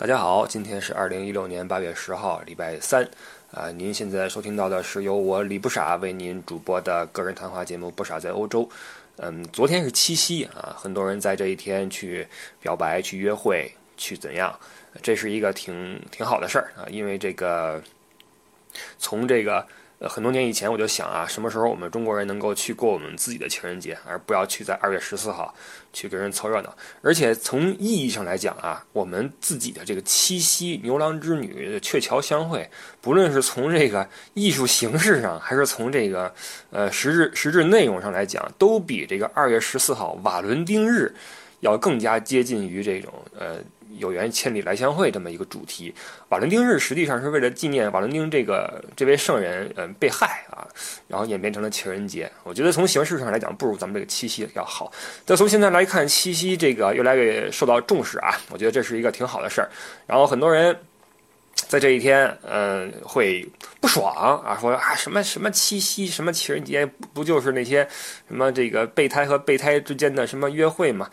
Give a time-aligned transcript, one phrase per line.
[0.00, 3.06] 大家好，今天是二零一六年八月十号，礼拜三。
[3.52, 8.64] 啊，您现在收听到的是由我李不傻为您主播的个人谈话节目《不傻在欧洲》。
[9.16, 12.26] 嗯，昨天是七夕啊，很多人在这一天去
[12.62, 14.58] 表白、去约会、去怎样，
[15.02, 17.82] 这是一个挺挺好的事儿啊，因为这个
[18.98, 19.66] 从这个。
[20.00, 25.54] 呃，很多年以前我就想啊，什么时候我们中国人能够去过我们自己的情人节，而不要去在二月十四号
[25.92, 26.74] 去跟人凑热闹。
[27.02, 32.66] 而且从意义上来讲啊，我们自己的这个七夕、牛郎织女、鹊桥相会，
[33.02, 36.34] 不论是从这个艺术形式上，还是从这个
[36.70, 41.14] 呃实质实质内容上来讲，都比这个二月十四号瓦伦丁日
[41.60, 43.58] 要更加接近于这种呃。
[44.00, 45.94] 有缘千里来相会这么一个主题，
[46.30, 50.66] 瓦伦丁日实际上是为了纪念瓦伦丁这个这位圣人，嗯，被害啊，
[51.06, 52.30] 然后演变成了情人节。
[52.42, 54.90] 我觉得从形式上来讲，不如咱们这个七夕要好。
[55.24, 59.70] 但从现在来看，七夕这个越来越受到重视啊，我觉得这是一个挺好的事儿。
[60.06, 60.76] 然后很多人
[61.54, 63.46] 在这一天，嗯，会
[63.80, 67.86] 不爽啊，说啊什么什么七夕，什么情人节，不就是那些
[68.26, 71.08] 什么这个备胎和备胎之间的什么约会吗？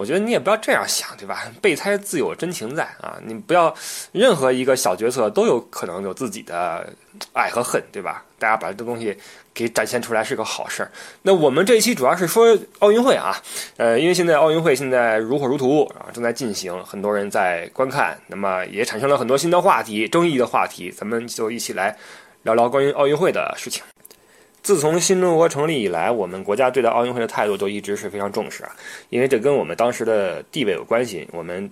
[0.00, 1.44] 我觉得你也不要这样想，对吧？
[1.60, 3.18] 备胎自有真情在啊！
[3.22, 3.74] 你不要
[4.12, 6.90] 任何一个小角色都有可能有自己的
[7.34, 8.24] 爱和恨，对吧？
[8.38, 9.14] 大家把这东西
[9.52, 10.90] 给展现出来是个好事儿。
[11.20, 13.36] 那我们这一期主要是说奥运会啊，
[13.76, 21.94] 呃，因为现在奥运会现在如火如荼啊，正在进行，很多人在观看，那么也产生了很多新的话题、争议的话题，咱们就一起来
[22.44, 23.82] 聊聊关于奥运会的事情。
[24.62, 28.76] 自从新中国成立以来，我们国家对待奥运会的态度都一直是非常重视啊，
[29.08, 31.26] 因为这跟我们当时的地位有关系。
[31.32, 31.70] 我们，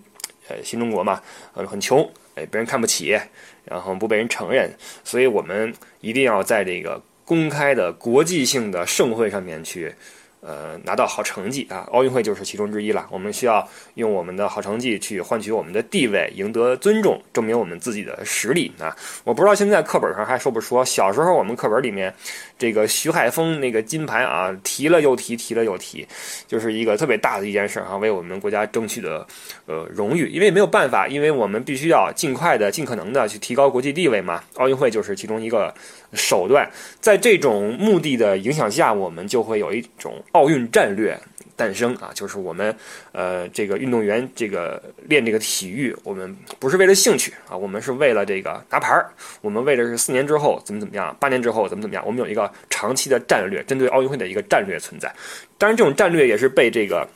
[0.48, 1.20] 呃，新中国嘛，
[1.54, 2.02] 呃，很穷，
[2.34, 3.18] 哎，别人看不起，
[3.64, 4.70] 然后不被人承认，
[5.04, 9.94] 所以我们一定要在这个公开的国际性的盛会上面去。
[10.40, 13.06] 呃，拿到好成绩啊，奥运会就是其中之一了。
[13.10, 18.96] 我们需要用我们的好成绩去换取我们的地位，赢得尊重，证明我们自己的实力啊。
[19.24, 22.14] 我不知道现在课本上还说不说，小时候我们课本里面
[22.56, 26.06] 这个徐海峰那个金牌啊，提了又提，提了又提，
[26.46, 29.26] 就是一个特别大的一件事啊，为我们国家争取的
[29.66, 30.28] 呃荣誉。
[30.28, 34.42] 因为没有办法，因为我们必须要尽快的、尽可能的去提高国际地位嘛。
[34.54, 35.74] 奥运会就是其中一个。
[36.14, 36.68] 手段，
[37.00, 41.18] 在这种目的的影响下，我们就会有一种奥运战略
[41.56, 42.74] 诞生啊，就是我们
[43.12, 49.10] 呃这个运动员这个练这个体育，我们不是为了兴趣啊，我们是为了这个拿牌儿，
[49.40, 55.12] 我们为的是四年之后怎么怎么样，八年之后怎么怎么样，我们有一个长期的战略，针对奥运会的一个战略存在。
[55.58, 57.06] 当然，这种战略也是被这个。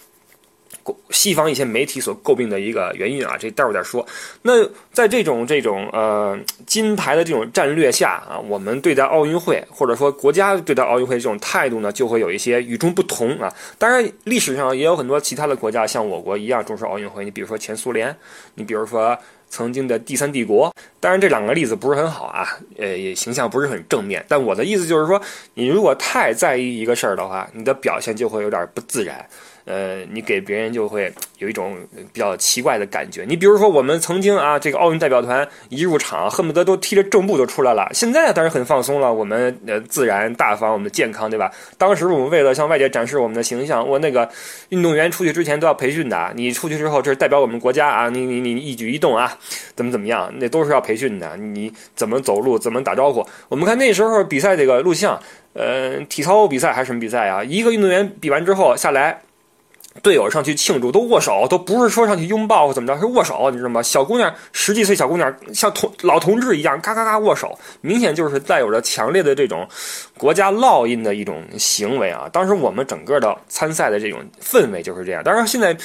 [1.10, 4.06] 西方一些媒体所诟病的一个原因啊，这待会儿再说。
[4.43, 4.53] 那
[4.93, 13.53] 在这种这种呃金牌的这种战略下啊，我们对待奥运会或者说国家对待奥运会这种态度呢，就会有一些与众不同啊。
[13.78, 17.25] 当然，历史上也有很多其他的国家像我国一样重视奥运会。
[17.25, 18.14] 你比如说前苏联，
[18.54, 19.16] 你比如说
[19.49, 20.72] 曾经的第三帝国。
[20.99, 24.25] 当然，这两个例子不是很好啊，呃，形象不是很正面。
[24.28, 25.20] 但我的意思就是说，
[25.54, 29.28] 你如果太在意一个事儿的话，你的表现就会有点不自然。
[29.65, 31.77] 呃，你给别人就会有一种
[32.12, 33.25] 比较奇怪的感觉。
[33.28, 37.89] 你比如说，我们曾经啊，这个奥运代表团一入场，恨不得都踢着正步就出来了。
[37.93, 41.50] 现在当然很放松了，我们呃自然大方，我们的健康，对吧？
[41.78, 44.28] 当时我们为了向外界展示我们的形象，我那个
[44.71, 46.33] 运动员出去之前都要培训的。
[46.34, 49.39] 你出去之后，这是代表我们国家啊，你你你一举一动啊，
[49.77, 51.37] 怎么怎么样，那都是要培训的。
[51.37, 53.25] 你怎么走路，怎么打招呼？
[53.49, 55.21] 我们看那时候比赛这个录像，
[55.53, 57.44] 呃，体操比赛还是什么比赛啊？
[57.44, 59.21] 一个运动员比完之后下来。
[60.00, 63.82] 队友上去庆祝，都握手，都不是说上去拥抱或怎么着，是握手，你知道吗？
[63.82, 69.69] 小姑娘十几岁，小姑娘像同老同志一样，嘎嘎嘎握手，明显就是带有着强烈的这种
[70.16, 72.28] 国家烙印的一种行为啊！
[72.32, 75.22] 当时我们整个的参赛的这种氛围就是这样。
[75.22, 75.76] 当然现在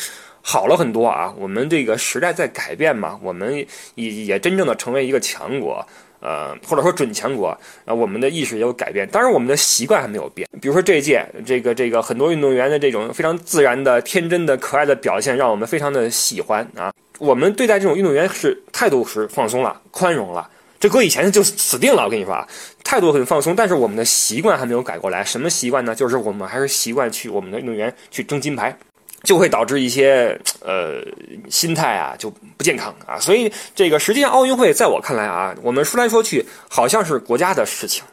[0.41, 3.53] 好了很多啊，我们这个时代在改变嘛，我们
[3.95, 5.85] 也也真正的成为一个强国。
[6.19, 7.47] 呃，或者说准强国，
[7.85, 10.47] 啊，我们的意识也有改变，当然我们的习惯还没有变。
[10.59, 16.91] 比如说这一届，这个这个很多运动员的这种非常自然的、天真的、可爱的表现，让我们非常的喜欢啊。
[17.19, 20.49] 我们对待这种运动员是态度是放松了、宽容了，
[20.79, 22.03] 这搁以前就死定了。
[22.03, 22.47] 我跟你说啊，
[22.83, 25.23] 态度很放松，但是我们的习惯还没有改过来。
[25.23, 25.95] 什么习惯呢？
[25.95, 28.77] 就是我们还是习惯去我们的运动员去争金牌。
[29.23, 31.01] 就会导致一些呃
[31.49, 38.03] 心态啊就不健康啊，所以这个实际上奥运会在我看来啊，我们说来说去好像是国家的事情，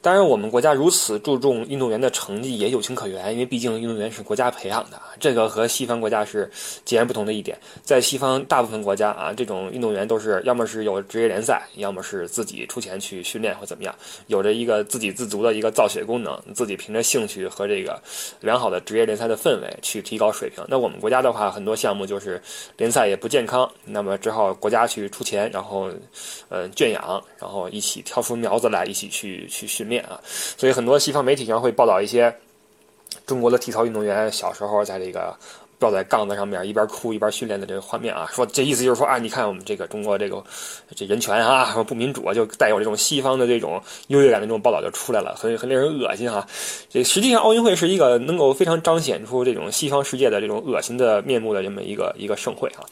[0.00, 6.48] 当然，我们国家如此注重运动员的成绩也有情可原，因为毕竟运动员是国家培养的，这个和西方国家是
[6.84, 7.58] 截然不同的一点。
[7.82, 13.92] 在西方大部分国家啊，这种运动员都是要么是有职业联赛，要么是自己出钱去训练或怎么样，
[14.28, 18.00] 有着一个自给自足的一个造血功能，自己凭着兴趣和这个
[18.40, 20.64] 良好的职业联赛的氛围去提高水平。
[20.68, 22.40] 那我们国家的话，很多项目就是
[22.76, 25.90] 联赛也不健康，那么只好国家去出钱，然后
[26.48, 29.97] 呃圈养，然后一起挑出苗子来，一起去去训练。
[30.04, 32.34] 啊，所以很多西方媒体上会报道一些
[33.26, 35.36] 中国的体操运动员小时候在这个。
[35.78, 40.42] 吊在杠子上面，一边哭一边训练的这个画面啊，说这意思就是说啊，你看我们这个中国这个
[40.96, 46.46] 这人权啊，不民主啊，就带有这种西方的这种优越感的这种报道就出来了，很很令人恶心哈。
[46.90, 52.82] 这实际上奥运会是一个能够非常彰显出这种西方世界的这种恶心的面目的这么一个一个盛会啊。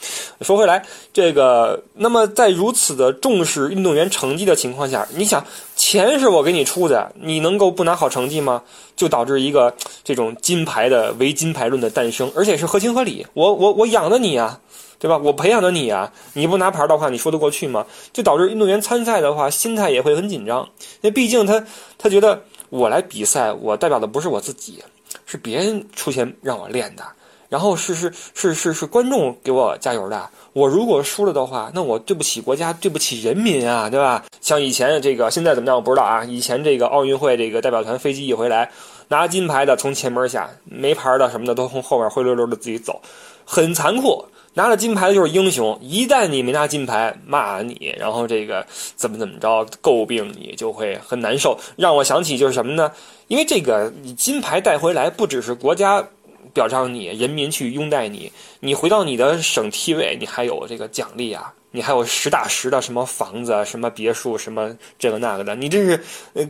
[0.43, 5.45] 说回来，这个那么在如此的重视运动员成绩的情况下，你想
[5.75, 8.63] 钱是我给你出的，你能够不拿好成绩吗？
[8.95, 13.27] 就导致一个这种金牌的唯金牌论的诞生，而且是合情合理。
[13.33, 14.61] 我我我养的你啊，
[14.99, 15.17] 对吧？
[15.17, 17.87] 我培养的你啊，你不拿牌的话，你说得过去吗？
[18.13, 20.69] 就导致运动员参赛的话，心态也会很紧张。
[21.01, 21.65] 因为毕竟他
[21.97, 24.85] 他觉得我来比赛，我代表的不是我自己，
[25.25, 27.03] 是别人出钱让我练的，
[27.49, 30.29] 然后是是是是是观众给我加油的。
[30.53, 34.23] 我如果输了的话，那我对不起国家，对不起人民啊，对吧？
[34.43, 36.25] 像以前这个，现在怎么样我不知道啊。
[36.25, 38.71] 以前这个奥运会这个代表团飞机一回来，
[39.09, 43.01] 拿金牌的从前门下，没牌的什么的都从后面灰溜溜的自己走，
[43.45, 44.25] 很残酷。
[44.55, 51.59] 拿了金牌的就是英雄，一旦你没拿金牌，骂你，然后这个怎么怎么着，诟病你，就会很难受。
[51.77, 52.91] 让我想起就是什么呢？
[53.29, 56.07] 因为这个你金牌带回来，不只是国家。
[56.55, 66.49] 表彰你，人民去拥戴你，你回到你的省体委，你还有这个奖励啊，你还有实打实的什么房子、什么别墅、什么这个那个的，你这是呃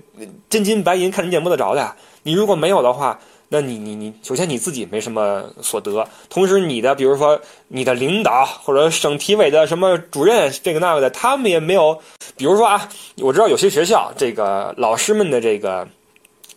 [0.49, 1.93] 真金白银看得见摸得着的。
[2.27, 3.17] 你如果没有的话，
[3.51, 11.97] 那你你你，首先你自己没什么所得，同时你的比如说你的领导或者省体委的什么主任这个那个的，他们也没有。
[12.37, 12.89] 比如说啊，
[13.19, 15.87] 我知道有些学校这个老师们的这个。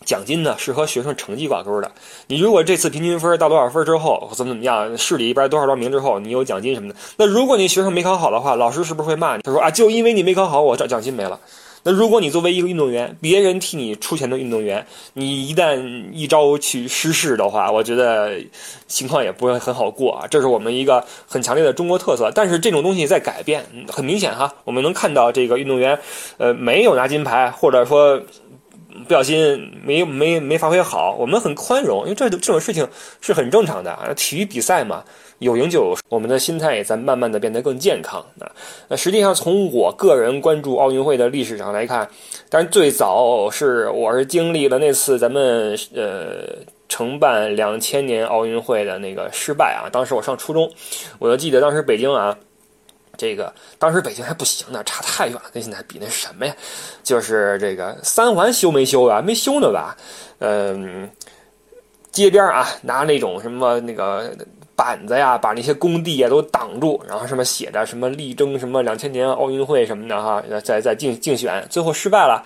[0.06, 1.92] 奖金呢是和学生成绩挂钩的。
[2.26, 6.96] 你如果这次平均分到多少分之后，怎么怎么样，市里一边多少多少名之后，你有奖金什么的。
[7.18, 9.44] 那如果你学生没考好的话，老师是不是会骂你？
[9.44, 11.40] 他说啊，就因为你没考好，我奖奖金没了。
[11.84, 15.82] 那如果你作为一个运动员，别人替你出钱的运动员，你一旦
[16.12, 18.40] 一招去失事的话，我觉得
[18.88, 20.28] 情况也不会很好过啊。
[20.28, 22.32] 这是我们一个很强烈的中国特色。
[22.36, 25.98] 但是这种东西在改变，很明显哈，我们能看到这个运动员，
[26.38, 28.22] 呃，没有拿金牌，或者说。
[29.08, 32.88] 不小心没没没发挥好，我们很宽容，因为这这种事情
[33.22, 34.14] 是很正常的啊。
[34.16, 35.04] 体育比赛嘛，
[35.40, 35.98] 有赢就有。
[36.10, 38.52] 我们的心态也在慢慢的变得更健康啊。
[38.88, 42.08] 那实际上从我个人关注奥运会的历史上来看，
[42.50, 46.44] 当然最早是我是经历了那次咱们呃
[46.88, 49.90] 承办两千年奥运会的那个失败啊。
[49.92, 50.70] 当时我上初中，
[51.20, 52.38] 我就记得当时北京啊。
[53.20, 56.56] 这个当时北京还不行呢，差太远了，跟现在比那什么呀？
[57.04, 59.22] 就是这个三环修没修啊？
[59.22, 59.98] 没修呢吧？
[60.40, 61.10] 嗯，
[62.14, 64.34] 街边啊，拿那种什么那个
[64.74, 72.42] 板子呀，把那些工地啊都挡住，然后上面写着什么力争什么两千年奥运会什么的哈，在在竞竞选，最后失败了。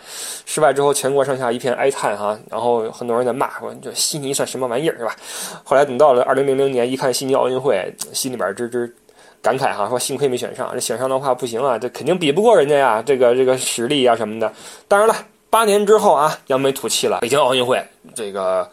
[0.47, 5.15] 失败之后，全国上下一片哀叹哈，然后很多人在骂说这悉尼算什么玩意儿是吧？
[5.63, 8.91] 后来等到了二零零零年，一看悉尼奥运会，心里边吱吱。
[9.43, 14.51] 感慨哈，说幸亏没选上，这选上的话不行啊，这肯定比不过人家呀，这个这个实力啊什么的。
[14.87, 15.15] 当然了，
[15.51, 17.79] 八年之后啊，扬眉吐气了，北京奥运会
[18.15, 18.67] 这个。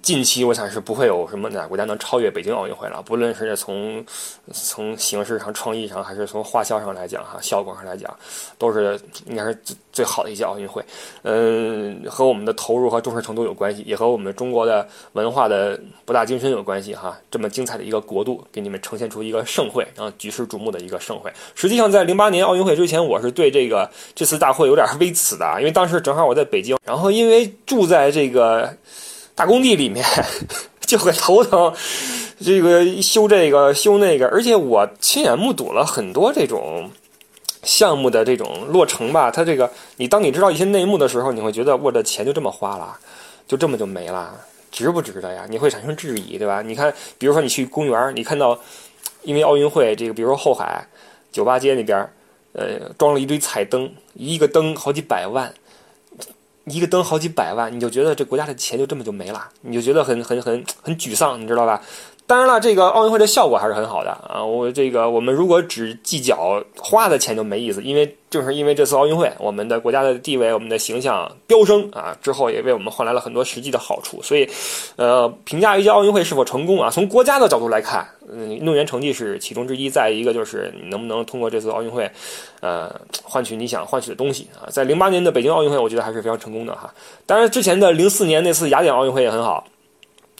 [0.00, 4.02] 近期我想是不会有什么哪个国家能超越北京奥运会了，不论是从
[4.50, 8.16] 从形式上、创意上，还是从花销上来讲，哈，效果上来讲，
[8.56, 10.82] 都是应该是最最好的一届奥运会。
[11.24, 17.18] 嗯，和我们的投入和重视程度有关系，也和我们中国的文化的博大精深有关系，哈。
[17.30, 21.30] 这么精彩的一个国度，给你们呈现出一个盛会，然后举世瞩目的一个盛会。
[21.54, 28.74] 实际上，在零八年奥运会之前，我是对这个这次大会有点微词的，因为当时正好我在北京，然后因为住在这个。
[29.34, 30.04] 大工地里面
[30.80, 31.72] 就会头疼，
[32.38, 36.90] 这个修这个修那个，而且我亲眼目睹了很多这种
[37.62, 39.30] 项目的这种落成吧。
[39.30, 42.98] 它这个，你当你知道一些内幕的时候，你会觉得我的钱就这么花了，
[43.48, 44.38] 就这么就没了，
[44.70, 45.46] 值不值得呀？
[45.48, 46.60] 你会产生质疑，对吧？
[46.60, 48.58] 你看，比如说你去公园，你看到
[49.22, 50.86] 因为奥运会这个，比如说后海
[51.30, 51.98] 酒吧街那边，
[52.52, 55.50] 呃，装了一堆彩灯，一个灯好几百万。
[56.66, 61.82] 一个灯好几百万，你就觉得这国家的钱就这么就没了，你就觉得很很很很沮丧，你知道吧？
[62.32, 64.42] 当然了，这个奥运会的效果还是很好的啊。
[64.42, 74.18] 我这个我们如果只计较花的钱就没意思，因为正是因为这次奥运会，我们的国家的地位、我们的形象飙升啊，之后也为我们换来了很多实际的好处。
[74.22, 74.48] 所以，
[74.96, 79.90] 呃，评价一届奥运会是否成功啊，从国家的角度来看，嗯，运动员成绩是其中之一。
[79.90, 82.10] 再一个就是你能不能通过这次奥运会，
[82.62, 82.90] 呃，
[83.22, 84.64] 换取你想换取的东西啊。
[84.70, 86.90] 在零八年的北京奥运会，我觉得还是非常成功的哈。
[87.26, 89.62] 当然，之前的零四年那次雅典奥运会也很好。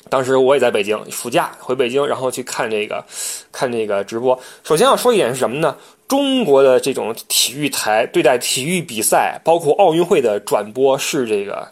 [0.08, 3.04] 当时我也在北京，暑假回北京，然后去看这个，
[3.50, 4.38] 看这个直播。
[4.64, 5.76] 首先要说一点是什么呢？
[6.08, 11.68] 中国的这种体育台对待体育比赛，包括奥运会的转播是这个。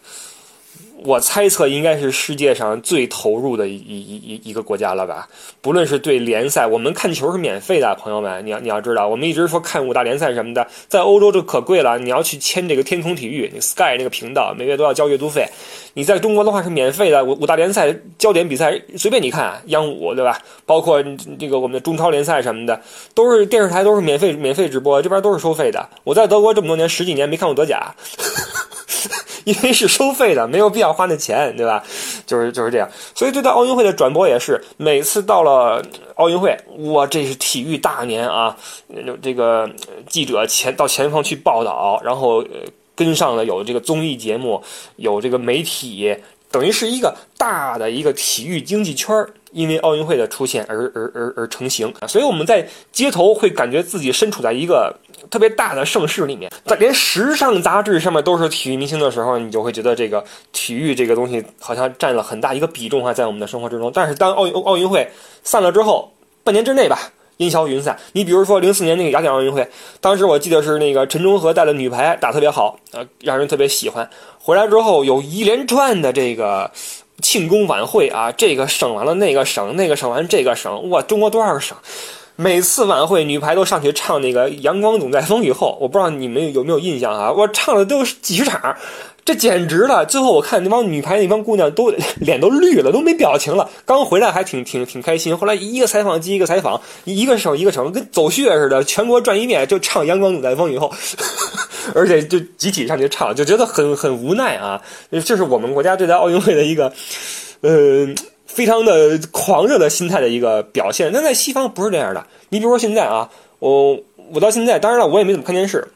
[1.02, 5.26] 我猜测应该是世界上最投入的一一一一个国家了吧？
[5.62, 11.98] 不论是对联赛，我们看球是免费的，朋友们，你要你要知道，我们一直说看五大联赛什么的，在欧洲就可贵了。
[11.98, 15.46] 你要去签这个天空体育，那 Sky 那个频道，每月都要交月租费。
[15.94, 20.38] 你在中国的话是免费的，五五大联赛焦点比赛随便你看，央五对吧？
[20.66, 21.02] 包括
[21.38, 22.78] 这个我们的中超联赛什么的，
[23.14, 25.88] 都是电视台都是免费免费直播，这边都是收费的。
[26.04, 27.94] 我在德国这么多年十几年没看过德甲。
[29.44, 31.82] 因为是收费的，没有必要花那钱，对吧？
[32.26, 32.88] 就是就是这样。
[33.14, 35.82] 所以对待奥运会的转播也是，每次到了
[36.14, 36.56] 奥运会，
[36.92, 38.56] 哇，这是体育大年啊！
[39.22, 39.68] 这个
[40.08, 42.44] 记者前到前方去报道，然后
[42.94, 44.62] 跟上了有这个综艺节目，
[44.96, 46.16] 有这个媒体，
[46.50, 49.30] 等于是一个大的一个体育经济圈儿。
[49.52, 54.96] 因为奥运会的出现而而而而成型，所以我们在街头会感觉自己身处在一个
[55.30, 56.50] 特别大的盛世里面。
[56.66, 63.90] 在连时尚杂志上面都是体育明星的时候，你就会觉得这个体育这个东西好像占了很大一个比重啊，在我们的生活之中。
[63.94, 65.08] 但是当奥运奥运会
[65.42, 66.98] 散了之后，半年之内吧，
[67.36, 67.96] 烟消云散。
[68.12, 69.66] 你比如说零四年那个雅典奥运会，
[70.00, 74.08] 当时我记得是那个陈忠和带的女排打特别好，呃，让人特别喜欢。
[74.38, 76.70] 回来之后有一连串的这个。
[77.22, 81.76] 庆功晚会啊，这个省完了那个省，那个省完这个省，哇，中国多少个省？
[82.40, 87.30] 每次晚会女排都上去唱那个《阳光总在风雨后》，我不知道你们有没有印象啊？
[87.30, 88.74] 我唱了都几十场。
[89.26, 90.06] 这简直了！
[90.06, 93.68] 最后我看那帮女排那帮姑娘都 脸都绿了，都没表情了。
[93.84, 100.90] 刚回来还挺挺挺开心，后来一个采访接一个采访，一个省一个省，跟走穴似的，全国转一遍就唱《阳光总在风雨后》，
[101.94, 104.80] 而且就集体上去唱，就觉得很很无奈啊！
[105.26, 106.90] 这是我们国家对待奥运会的一个，
[107.60, 108.08] 呃，
[108.52, 111.12] 非常的狂热的心态的一个表现。
[111.12, 112.26] 但在西方不是这样的。
[112.48, 113.98] 你比如说现在啊，我
[114.32, 115.86] 我到现在，当然了，我也没怎么看电视。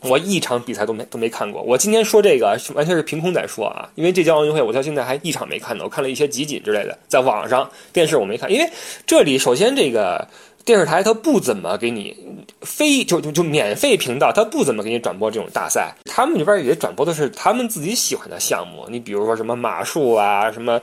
[0.00, 1.62] 我一场比赛都没都没看过。
[1.62, 5.84] 我今天说这个完全是凭空在说啊，因为这届奥运会我到现在还一场没看呢。
[5.84, 8.68] 我看了一些集锦之类的，在网上电视我没看，因为
[9.06, 10.26] 这里首先这个。
[10.64, 12.16] 电视台它不怎么给你
[12.62, 15.94] 非就就就免费频道，它不怎么给你转播这种大赛。
[16.06, 20.80] 他们这边也转播的是他们自己喜欢的项目，你比如说什么马术啊，什么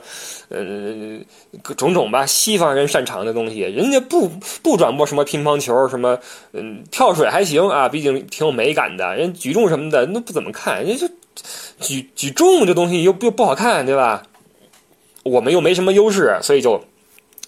[0.48, 1.18] 呃
[1.76, 4.28] 种种吧，西方人擅长的东西，人家不
[4.62, 6.16] 不转播什么乒乓球，什么
[6.52, 9.16] 嗯跳水还行啊，毕竟挺有美感的。
[9.16, 11.12] 人举重什么的那不怎么看，人家就
[11.80, 14.22] 举举重这东西又又不好看，对吧？
[15.24, 16.84] 我们又没什么优势，所以就。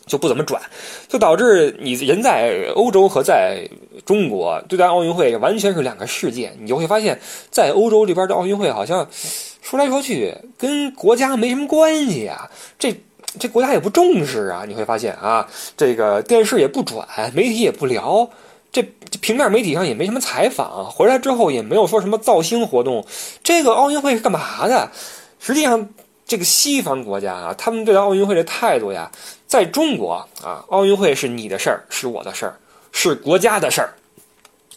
[0.07, 0.61] 就不怎么转，
[1.09, 3.67] 就导致你人在欧洲和在
[4.05, 6.53] 中国对待奥运会完全是两个世界。
[6.61, 7.19] 你就会发现，
[7.51, 9.09] 在欧洲这边的奥运会好像
[9.63, 12.95] 说来说去跟国家没什么关系啊，这
[13.39, 14.65] 这国家也不重视啊。
[14.69, 18.29] 你会发现啊，这个电视也不转，媒体也不聊，
[18.71, 18.83] 这
[19.23, 23.07] 平面媒体上也没什么采访，回来之后也没有说什么造星活动。
[23.43, 24.91] 这个奥运会是干嘛的？
[25.41, 25.89] 实际上。
[26.27, 29.11] 这个西方国家啊，他们对待奥运会的态度呀，
[29.47, 32.57] 在中国啊，奥运会是你的事儿，是我的事儿，
[32.93, 33.89] 是国家的事儿；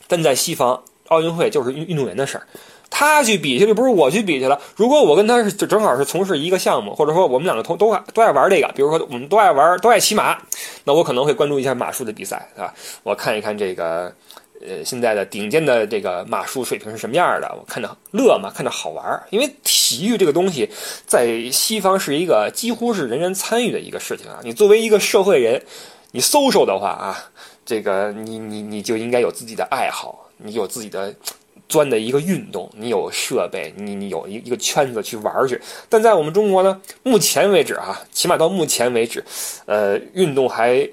[0.07, 2.45] 但在西方，奥运会就是运运动员的事儿。
[2.89, 4.59] 他去比去，就不是我去比去了。
[4.75, 10.37] 如果我跟他是正好是从事一个项目，或者说我们两个同都都爱玩这个，比如说我们都爱玩都爱骑马，
[10.85, 12.73] 那我可能会关注一下马术的比赛，啊，
[13.03, 14.13] 我看一看这个。
[14.59, 17.47] 呃，现在的顶尖的这个马术水平是什么样的？
[17.55, 20.67] 我看着乐嘛，看着好玩因为体育这个东西，
[21.05, 24.39] 在西方是一个几乎是人人参与的一个事情啊。
[24.43, 25.61] 你作为一个社会人，
[26.11, 27.29] 你 social 的话啊，
[27.65, 31.13] 这个你你你就应该有自己的爱好，你有自己的
[31.69, 35.61] 钻的一个运动，你有设备，你你有一一个圈子去玩去。
[35.87, 39.23] 但在我们中国呢，目前为止啊，起码到目前为止，
[39.67, 40.89] 呃，运动还。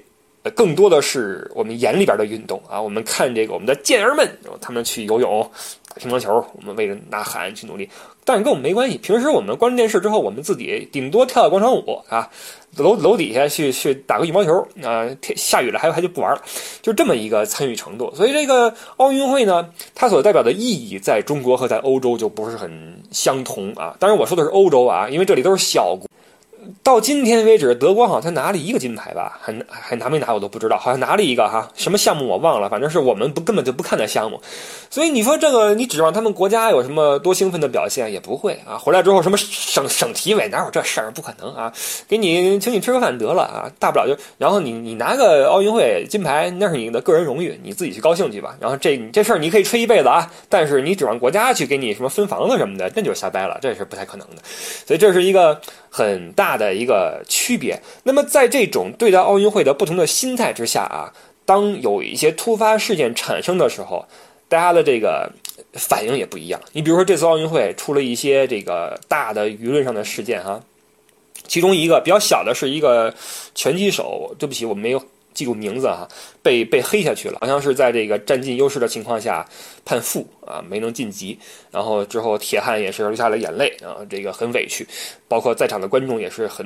[0.51, 4.29] 更多的是我们眼里边的运动啊，我们看这个我们的健儿们，
[4.61, 5.49] 他们去游泳、
[5.89, 7.89] 打乒乓球，我们为了呐喊去努力，
[8.23, 8.97] 但是跟我们没关系。
[8.97, 12.29] 平时我们关电视之后，我们自己顶多跳跳广场舞啊，
[12.77, 14.51] 楼楼底下去去打个羽毛球
[14.83, 16.41] 啊，天下雨了还还就不玩了，
[16.81, 18.13] 就这么一个参与程度。
[18.13, 23.95] 所以这个奥运会呢，它所代表的意义在中国和在欧洲就不是很相同啊。
[23.99, 26.07] 当然我说的是欧洲啊，因为这里都是小国。
[26.83, 34.41] 到今天为止，德国好像才拿了一个金牌吧，还还拿没拿我都不知道，好像拿了一个哈，什么项目我忘了，反正是我们不根本就不看的项目。
[34.89, 38.77] 所以你说这个，你指望他们国家有什么多兴奋的表现也不会啊。
[38.77, 41.71] 回来之后什么省省体委哪有这事儿，不可能啊。
[42.07, 48.55] 给你请你吃个饭得了啊，大不了就然后你你拿个奥运会金牌，那是你的个人荣誉，你自己去高兴去吧。
[48.59, 54.41] 然后这这事儿你可以吹一辈子啊，但是你指望国家去给你什么分房子什么的，那就是瞎掰了，这是不太可能的。
[54.85, 57.81] 所以这是一个很大的一个区别。
[58.03, 61.13] 那么在这种对待奥运会的不同的心态之下啊，
[61.45, 64.05] 当有一些突发事件产生的时候，
[64.47, 65.31] 大家的这个
[65.73, 66.61] 反应也不一样。
[66.73, 70.61] 你比如说这次奥运会出了一些这个大的舆论上的事件哈，
[71.47, 73.13] 其中一个比较小的是一个
[73.53, 75.03] 拳击手，对不起，我没有。
[75.35, 76.07] 记住名字哈，
[76.41, 79.45] 被被黑下去了，好像是在这个占尽优势的情况下
[79.83, 81.37] 判负啊，没能晋级。
[81.69, 84.87] 然后之后铁汉也是流下了眼泪啊，这个很委屈，
[85.27, 86.65] 包括在场的观众也是很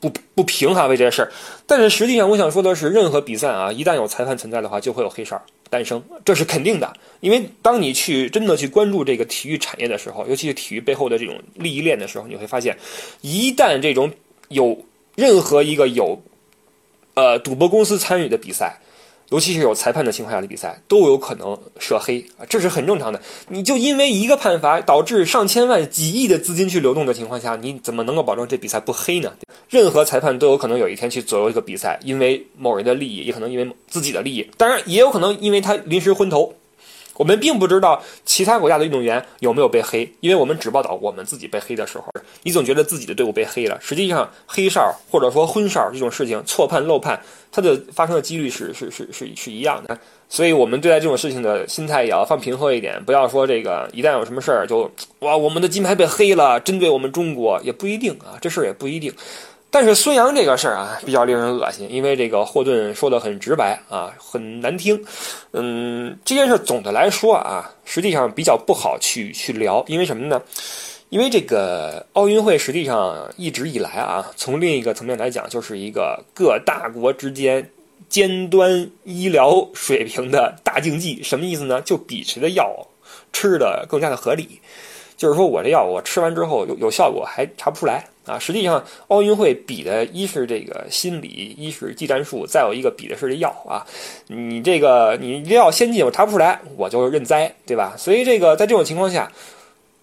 [0.00, 1.30] 不不平哈为这事儿。
[1.66, 6.90] 但是实际上，我想说的是，任何比赛啊，一旦有裁判存在的话，就会有黑哨诞生，这是肯定的。
[7.20, 12.74] 因为当你去真的去关注这个体育产业的时候，尤其是体育背后的这种利益链的时候，你会发现，
[13.20, 14.10] 一旦这种
[14.48, 14.82] 有
[15.14, 16.18] 任何一个有。
[17.16, 18.78] 呃，赌博公司参与的比赛，
[19.30, 23.18] 尤其是有裁判的情况下的比赛，都有可能涉黑啊，这是很正常的。
[23.48, 29.32] 你就因为一个判罚导致上千万、几亿的资金去流动的情况下，你怎么能够保证这比赛不黑呢？
[29.70, 36.54] 任何裁判都有可能有一天去左右一个比赛，因为某人的利益，也可能因为自己的利益，当然也有可能因为他临时昏头。
[37.16, 42.04] 我们并不知道其他国家的运动员有没有被黑，因为我们只报道我们自己被黑的时候。
[42.42, 47.20] 你总觉得自己的队伍被黑了，实际上黑哨或者说昏哨这种事情错判漏判，
[47.50, 49.98] 它的发生的几率是 是是是是一样的。
[50.28, 59.12] 所以我们对待这种事情的心态也要放平和一点，不要说这个一旦有什么事儿就哇我们的金牌被黑了，针对我们中国也不一定啊，这事儿也不一定。
[59.78, 65.04] 但是孙杨这个事儿啊，比较令人恶心，因为这个霍顿说的很直白啊，很难听。
[65.52, 70.40] 嗯，这件事总的来说啊，实际上比较不好去去聊，因为什么呢？
[71.10, 77.70] 因为这个奥运会实际上一直以来啊，从另一个层面来讲，就是一个各大国之间
[78.08, 81.22] 尖端医疗水平的大竞技。
[81.22, 81.82] 什么意思呢？
[81.82, 82.74] 就比谁的药
[83.30, 84.58] 吃的更加的合理。
[85.16, 88.38] 就是说我这药我吃完之后有有效果还查不出来啊！
[88.38, 93.86] 实际上奥运会比的一是这个心理，一是技战术，再有一个比的是这药啊！
[94.26, 97.94] 你这个你这药先进我查不出来，我就认栽，对吧？
[97.96, 99.30] 所以这个在这种情况下，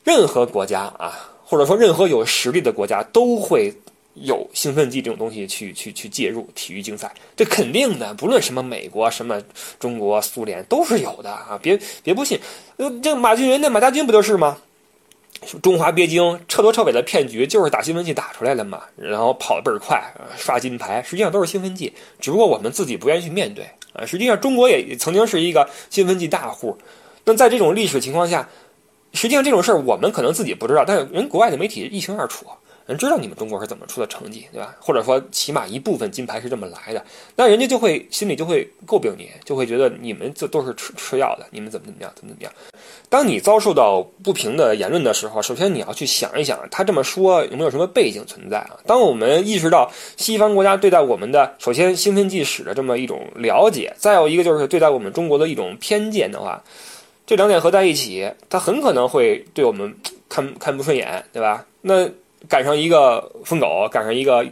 [0.04, 3.72] 任何国家啊，或者说任何有实力的国家都会
[4.16, 9.40] 有兴奋剂这种东西去去去介入体育竞赛，这肯定的，不论什么美国、什么
[9.80, 11.60] 中国、苏联都是有的啊！
[11.62, 12.40] 别别不信，
[12.78, 14.58] 呃，这马俊仁那马家军不就是吗？
[15.62, 20.02] 中华鳖精彻头彻尾的骗局就是打兴奋剂打出来的嘛，然后跑得倍儿快，
[20.38, 24.06] 刷金牌，实际上都是兴奋剂，只不过我们自己不愿意去面对啊。
[24.06, 26.78] 实际上中国也曾经是一个兴奋剂大户，
[27.26, 28.48] 那在这种历史情况下，
[29.14, 32.46] 实际上这种事儿我们可能自己不知道，但是人国外的媒体一清二楚。
[32.86, 34.76] 人知道你们中国是怎么出的成绩，对吧？
[34.80, 37.04] 或者说起码一部分金牌是这么来的，
[37.36, 42.52] 那人家就会心里就会诟病你，就会觉得你们这都是吃吃药的，你们怎么怎么样，怎么怎么样。
[43.10, 48.78] 当你遭受到不平的言论的时候，首先你要去想一想，他这么说有没有什么背景存在啊？
[48.86, 56.62] 当我们意识到西方国家对待我们的首先兴奋剂史的这么一种了解，再有一个就是对待我们中国的一种偏见的话，
[57.26, 59.96] 这两点合在一起，他很可能会对我们
[60.28, 61.66] 看看不顺眼，对吧？
[61.82, 62.10] 那。
[62.48, 64.46] 赶上一个疯狗，赶上一个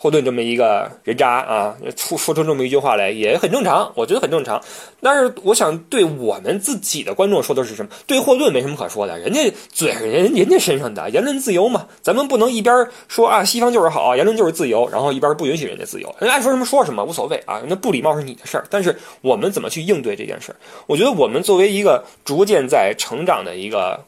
[0.00, 4.62] 霍顿这么一个人渣啊，出说出这么一句话来也很正常，我觉得很正常。
[5.00, 7.90] 但是我想对我们自己的观众说的是什么？
[8.06, 18.64] 对霍顿没什么可说的，人家嘴是人人家身上的言论自由嘛，咱们不能一边说啊西方就是好，言论就是自由，然后一边不允许人家自由，人爱说什么说什么无所谓啊，那不礼貌是你的事儿。
[18.70, 20.56] 但是我们怎么去应对这件事儿？
[20.86, 23.98] 我觉得我们作为一个逐渐在成长的一个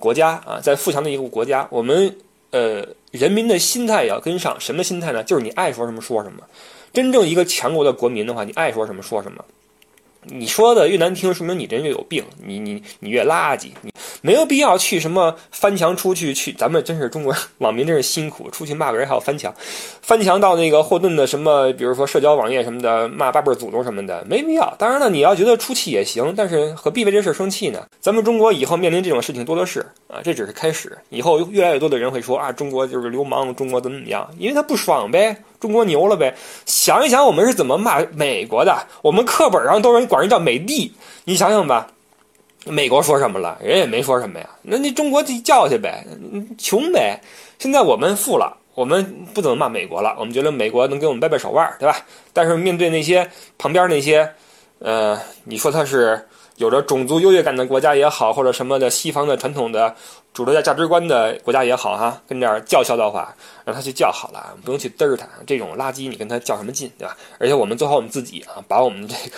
[0.00, 2.12] 国家啊，在富强的一个国家，我们。
[2.50, 5.22] 呃，人民的心态也要跟上，什么心态呢？
[5.22, 6.42] 就是你爱说什么说什么。
[6.92, 9.44] 真正一个强国的国民的话，你爱说什么说什么。
[10.22, 16.52] 你说的越难听，说明你这人越有病，你你你越垃圾，你没有必要去什么翻墙出去去。
[16.52, 19.54] 咱们真是中国网民真是辛苦，出去骂个人还要翻墙，
[20.02, 24.74] 翻墙到那个霍顿的什么，比如说社交网页什么的，骂八辈祖宗什么的，没必要。
[24.78, 27.86] 当然了，你要觉得出气也行，但是何必为这事生气呢？
[28.00, 35.36] 咱们中国以后面临这种事情多的是啊，这只是开始，以后越来越多的人会说啊，中国就是流氓，中国怎么怎么样，因为他不爽呗。
[35.60, 36.36] 中国牛了呗？
[36.66, 38.86] 想一想，我们是怎么骂美国的？
[39.02, 40.92] 我们课本上都人管人叫美帝，
[41.24, 41.88] 你想想吧。
[42.68, 43.58] 美国说什么了？
[43.62, 44.48] 人也没说什么呀。
[44.62, 46.04] 那那中国就叫去呗，
[46.56, 47.20] 穷呗。
[47.58, 48.56] 现在我们富了。
[48.74, 49.04] 我们
[49.34, 51.96] 不怎么骂美国了，我们觉得美国能给我们掰掰手腕，对吧？
[52.32, 53.28] 但是面对那些
[53.58, 54.32] 旁边那些，
[54.78, 56.24] 呃，你说他是
[56.58, 59.92] 有着种族优越感的国家也好，或者什么的西方的传统的
[60.32, 65.26] 主流价值观的国家也好，哈，跟这儿叫嚣的话，让他去叫好了，不用去嘚儿他。
[65.44, 67.16] 这种垃圾你跟他较什么劲，对吧？
[67.40, 69.36] 而且我们做好我们自己啊，把我们这个，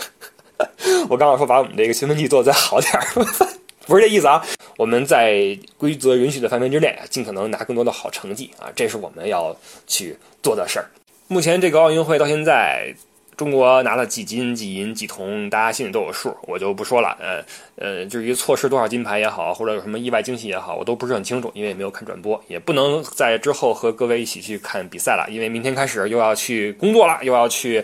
[1.09, 3.07] 我刚刚说把我们这个兴奋剂做的再好点儿。
[3.87, 4.41] 不是这意思啊！
[4.77, 9.57] 我们在规则允许的范围之内，尽可能拿更多的好成绩啊，这是我们要
[9.89, 10.87] 去做的事儿。
[11.27, 12.95] 目前这个奥运会到现在，
[13.41, 17.17] 中国拿了几金几银几铜，大家心里都有数，我就不说了。
[17.19, 17.43] 呃
[17.77, 27.83] 呃，至于错失多少金牌也好，或者有什么意外惊喜也好，我都不是很清楚，因为也没有看转播，也不能在之后和各位一起去看比赛了，因为明天开始又要去工作了，又要去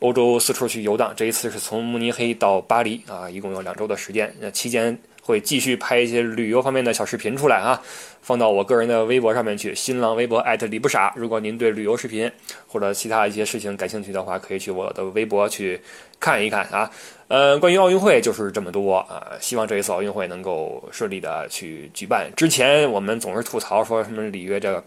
[0.00, 1.14] 欧洲四处去游荡。
[1.14, 4.98] 这一次是从慕尼黑到巴黎啊，一共有两周的时间，那期间。
[5.26, 7.82] 会继续拍一些旅游方面的小视频出来啊，
[8.22, 11.12] 放到我个人的微博上面去，新浪微博艾特李不傻。
[11.16, 12.30] 如果您对旅游视频
[12.68, 15.80] 或者其他一些事情感兴趣的话，可以去我的微博去
[16.20, 16.88] 看一看啊。
[17.26, 22.30] 呃，关于奥运会就是这么多啊，希望这一次奥运会能够顺利的去举办。
[22.36, 24.84] 之前我们总是吐槽说什么里约这个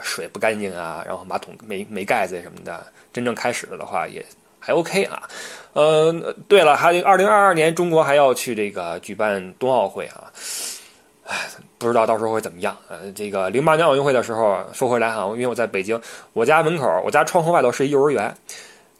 [0.00, 4.24] 水不干净啊，然后马桶没没盖子什么的，真正开始了的话也。
[4.60, 5.22] 还 OK 啊，
[5.72, 10.30] 嗯，对了，还二零二二年中国还要去这个举办冬奥会啊，
[11.26, 11.36] 哎，
[11.78, 12.76] 不知道到时候会怎么样。
[12.88, 16.00] 呃，这个零八年奥运会的时候，说回来哈，因为我在北京，
[16.34, 18.36] 我家门口，我家窗户外头是一幼儿园。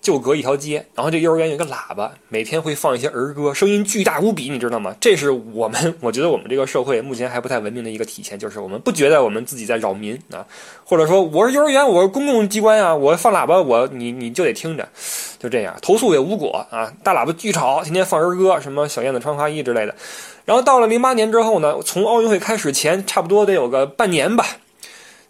[0.00, 4.96] 就隔一条街，然后这幼儿园有个喇叭，每天会放一些儿歌，声音巨大无比，你知道吗？
[4.98, 10.46] 这是我们， 我觉得我们这个社会目前还不太文明的一个体现，就是我们不觉得我们自己在扰民啊，
[10.84, 14.88] 或者说我是幼儿园，我是公共机关呀，我放喇叭，我你你就得听着，
[15.38, 19.94] 就这样，投诉也无果啊，大喇叭巨吵，天天放儿歌，什么小燕子穿花衣之类的。
[20.46, 24.46] 然后到了零八年之后呢，从奥运会开始前，差不多得有个半年吧。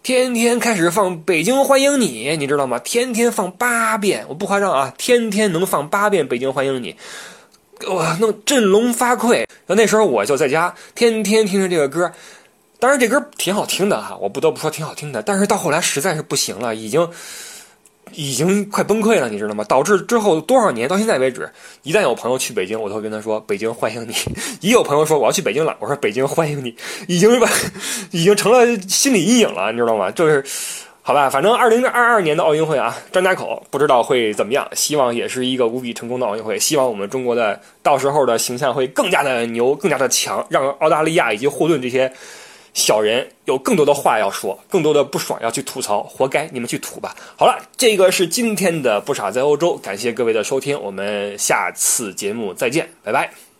[0.03, 2.79] 天天开始放《北京欢迎你》，你知道吗？
[2.79, 6.95] 天天放八遍，我不夸张啊，天天能放八遍《北京欢迎你》，
[7.93, 9.45] 我，弄振聋发聩。
[9.67, 12.11] 那时候我就在家，天天听着这个歌，
[12.79, 15.21] 当然这歌挺好听的哈，我不得不说挺好听的。
[15.21, 17.07] 但是到后来实在是不行了，已经。
[18.13, 19.63] 已经快崩溃了，你知道吗？
[19.65, 21.49] 导致之后多少年到现在为止，
[21.83, 24.13] 一旦有朋友去北京，我都会跟他说：“北京欢迎你。
[24.61, 26.75] ”一有朋友说我要去北京了，我说：“北京欢迎你。”
[27.07, 27.49] 已经把
[28.11, 30.11] 已经成了心理阴影了，你知道吗？
[30.11, 30.43] 就是
[31.01, 36.59] 好吧，反正二零二二年的奥运会啊，张家口不知道会怎么样，希望也是一个无比成功的奥运会。
[36.59, 42.11] 希望我们中国的到时候的形象会更加的牛，更加的强，让澳大利亚以及霍顿这些。
[42.73, 47.15] 小人有更多的话要说，更多的不爽要去吐槽，活该你们去吐吧。
[47.35, 53.50] 好了，这个是今天的不傻在欧洲，感谢各位的收听，我们下次节目再见，拜拜。